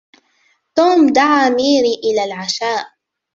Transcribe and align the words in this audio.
توم 0.75 1.07
دعا 1.09 1.49
ميري 1.49 1.93
إلى 1.93 2.23
العشاء. 2.23 2.91